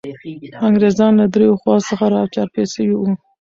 [0.67, 3.09] انګریزان له دریو خواوو څخه را چاپېر سوي وو.